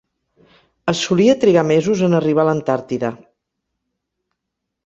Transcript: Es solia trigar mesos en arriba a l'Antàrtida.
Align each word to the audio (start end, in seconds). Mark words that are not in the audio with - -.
Es 0.93 1.01
solia 1.09 1.35
trigar 1.43 1.65
mesos 1.73 2.03
en 2.09 2.17
arriba 2.21 2.45
a 2.45 2.47
l'Antàrtida. 2.49 3.15